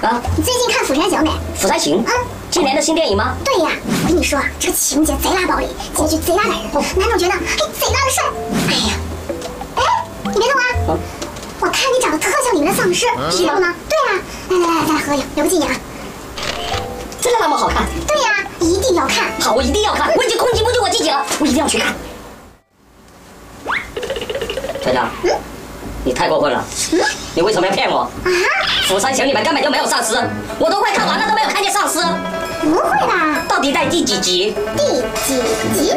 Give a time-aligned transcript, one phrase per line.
[0.00, 1.30] 釜山行，没？
[1.54, 2.12] 釜山行嗯，
[2.50, 3.34] 今年的新电影吗？
[3.44, 3.70] 对呀，
[4.02, 6.62] 我跟你说，这个情节贼拉暴力，结局贼拉感人，
[6.96, 8.24] 男主角呢还贼拉的帅。
[8.68, 8.94] 哎呀，
[9.76, 9.82] 哎，
[10.24, 10.98] 你别动啊！
[11.60, 13.74] 我看你长得特像里面的丧尸，是吗？
[13.88, 15.76] 对啊，来来来，咱俩合影，留个纪念啊！
[17.20, 17.86] 真的那么好看？
[18.06, 19.30] 对呀，一定要看。
[19.40, 21.94] 好，我一定要看，我已经控制不住我自己了，我一定要去看。
[24.82, 25.30] 团长，嗯，
[26.04, 27.00] 你太过分了，嗯，
[27.34, 27.98] 你为什么要骗我？
[27.98, 28.10] 啊？
[28.86, 30.14] 釜山行里面根本就没有丧尸，
[30.58, 31.98] 我都快看完了都没有看见丧尸。
[32.62, 33.42] 不会吧？
[33.48, 34.54] 到底在第几集？
[34.76, 35.40] 第几
[35.74, 35.94] 集？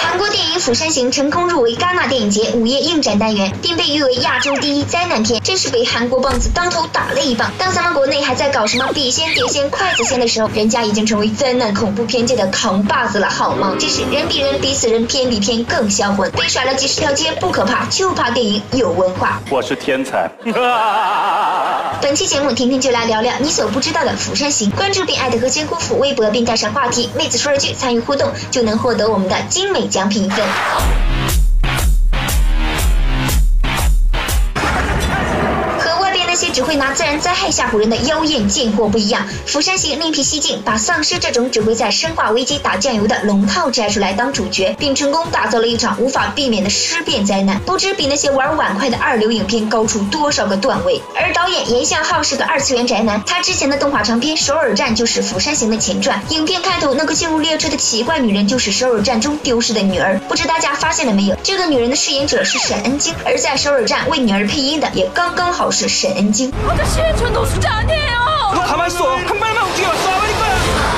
[0.00, 7.50] 韩国电影《釜山行》成功入围戛纳电影节午夜映展单元，并被誉为亚洲第一灾难片，真是被韩国棒子当头打了一棒。
[7.58, 13.74] 当咱们国内还在搞什么笔仙、碟仙、筷子仙的时候，人家已经成为灾难恐怖片界的扛把子了，好吗？
[13.78, 16.30] 真是人比人比死人，片比片更销魂。
[16.30, 19.40] 被甩了几十条街不可怕，就怕电影有文化。
[19.50, 20.30] 我是天才。
[22.00, 24.70] 本期节目，婷婷就来聊聊你所不知道的《釜山行》。
[24.76, 31.07] 关注并艾特和仙姑父微博，并带上话题“妹子说了句”，参与互动就能获得我们的精美奖品一份。
[36.38, 51.02] 些只会拿自然灾害吓唬人的妖艳贱货不一样，釜山行另辟蹊径，把丧尸这种只会在生化危机打酱油的龙套摘出来当主角，并成功打造了一场无法避免的尸变灾难，不知比那些玩碗筷的二流影片高出多少个段位。
[51.16, 60.20] 而导演严相浩是个二次元宅男，他之前的动画长片《首尔站》就是釜山行的前传，影片开头那个进入列车的奇怪女人就是首尔站中丢失的女儿。
[60.28, 61.36] 不知大家发现了没有？
[61.42, 66.52] 这个女人的饰演者是沈恩京，而在首尔站为女儿配音的也刚刚好是沈恩京。
[66.66, 68.64] 我的血全都是炸弹哦！
[68.66, 69.68] 他们说，他们没有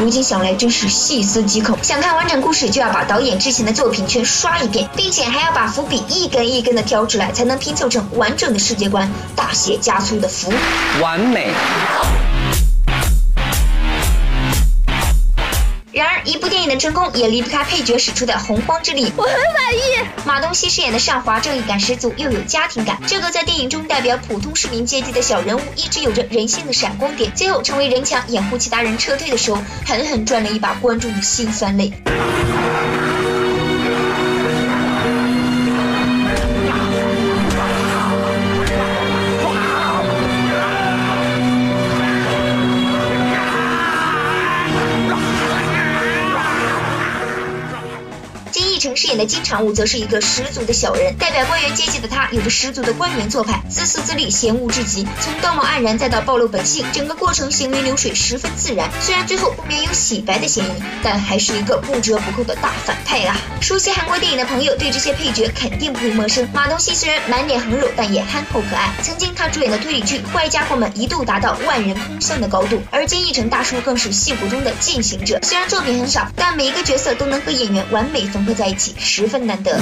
[0.00, 1.78] 如今想来真是细思极恐。
[1.80, 9.10] 想看完整故事，就要把导演之前的作品全刷一遍，并且还要把伏笔一根一根的挑出来，才能拼凑成完整的世界观。
[9.34, 10.52] 大写加粗的伏，
[11.00, 11.52] 完美。
[15.94, 19.12] 然而，一部电影的成功也离不开配角使出的洪荒之力。
[19.16, 19.80] 我很满意。
[20.26, 22.98] 马东锡饰演的尚华，正义感十足，又有家庭感。
[23.06, 27.30] 这个在电影中代表普通市民阶级的小人物，一直有着人性的闪光点。
[27.36, 31.92] 最后成为人墙，掩护其他人撤退的时候，狠狠赚了一把观众的心酸泪。
[49.26, 55.06] 金常务则是一个十足的小人，代表官员阶级的他有着十足的官员做派，自私自利，嫌恶至极。
[55.20, 58.90] 从道貌岸然再到暴露本性，整个过程行云流水，十分自然。
[59.00, 63.36] 虽然最后不免有洗白的嫌疑，但还是一个不折不扣的大反派啊！
[63.60, 66.48] 熟悉韩国电影的朋友对这些配角肯定不会陌生。
[66.52, 68.92] 马东锡虽然满脸横肉，但也憨厚可爱。
[69.02, 75.38] 曾经他主演的推理剧《坏家伙们》一度达到万人空巷的高度，而金义成大叔更是戏骨中的践行者。
[75.42, 78.94] 虽然作品很少，但每一个角色都能和演员完美缝合在一起。
[79.16, 79.70] 十分难得。《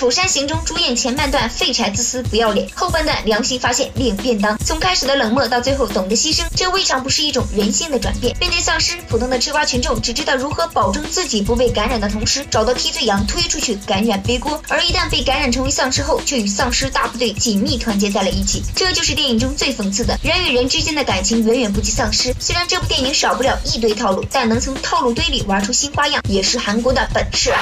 [0.00, 8.34] 釜山行》中主演前半段废柴自私不要脸，后半段良心发现领便当，从开始的冷漠到最后懂得牺牲，这未尝不是一种人性的转变。
[8.40, 18.62] 面对丧尸，普通的吃瓜群众只知道如何保证自己不被感染的同时，找到替罪羊推出去感染背锅，而一旦被感染成为丧尸后，却与丧尸大部队紧密团结在了一起。
[18.74, 22.34] 这就是电影中最讽刺的，人与人之间的感情远远不及丧尸。
[22.38, 27.60] 虽然这部电影少不了一堆套路，但能从套路堆里玩出新花样，也是韩国的本事啊。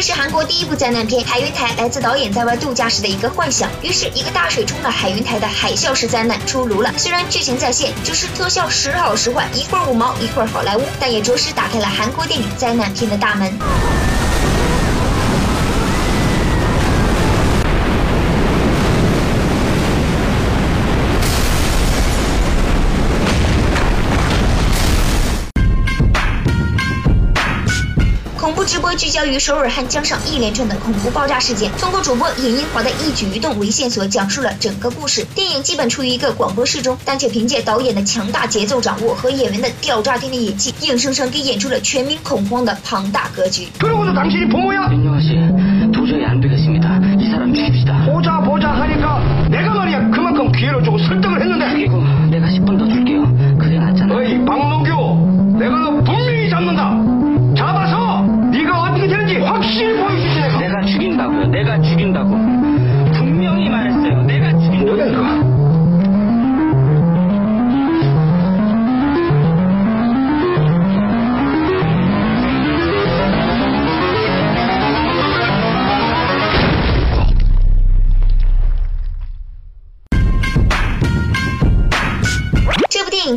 [0.00, 3.68] 这是韩国第一部灾难片《海云台》，来自导演在外度假时的一个幻想。
[3.82, 6.90] 于是，一个大水冲了海云台的海啸式灾难出炉了。
[6.96, 13.52] 虽然剧情在线，只是特效时好时坏，一会儿五毛，一会儿好莱坞，但也着实打开了韩国电影灾难片的大门。
[28.50, 31.70] 恐怖直播聚焦于首尔汉江上一连串的恐怖爆炸事件。
[31.78, 35.24] 通过主播尹英华的一举一动为线索讲述了整个故事。
[35.36, 43.68] 电影基本处于一个广播室中但却凭借导演的强大节奏掌握和演员的吊炸天的演技硬生生给演出了全民恐慌的庞大格局。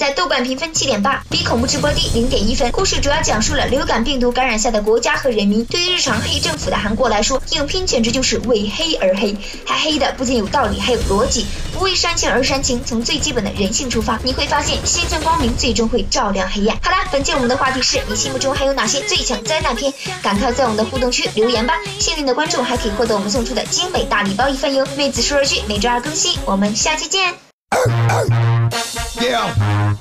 [0.00, 2.72] 在豆瓣评分七点八，比恐怖直播低零点一分。
[2.72, 5.62] 故事主要讲述了流感病毒感染下的国家和人民。
[5.66, 9.36] 对于日常黑政府的韩国来说，影片简直就是为黑而黑，
[9.66, 11.44] 还黑的不仅有道理，还有逻辑，
[11.74, 16.78] 不为煽情而煽情，从最基本的人性出发，你会发现心存光明最终会照亮黑暗。
[16.82, 19.92] 好啦，本期我们的话题是你心目中还有哪些最强灾难片？
[20.22, 21.74] 赶快在我们的互动区留言吧！
[21.98, 24.86] 幸运的观众还可以获得我们送出的精美大礼包一份哟。
[24.96, 27.34] 妹子说儿剧每周二更新，我们下期见。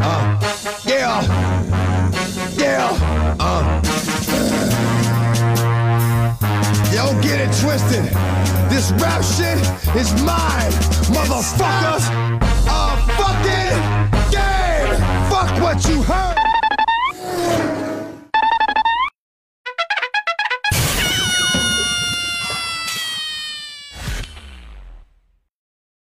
[0.00, 0.38] Uh,
[0.84, 1.22] yeah,
[2.56, 3.82] yeah, uh.
[6.92, 8.04] Don't get it twisted.
[8.70, 9.58] This rap shit
[9.96, 10.72] is mine,
[11.12, 12.38] motherfuckers.